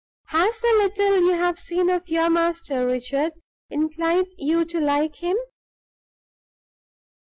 "Has 0.29 0.59
the 0.61 0.67
little 0.77 1.21
you 1.21 1.33
have 1.33 1.59
seen 1.59 1.87
of 1.91 2.09
your 2.09 2.27
master, 2.27 2.87
Richard, 2.87 3.33
inclined 3.69 4.31
you 4.39 4.65
to 4.65 4.79
like 4.79 5.17
him?" 5.17 5.37